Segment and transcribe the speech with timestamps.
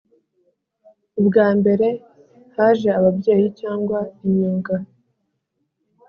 [1.19, 1.87] ubwa mbere
[2.55, 4.75] haje ababyeyi cyangwa imyuga.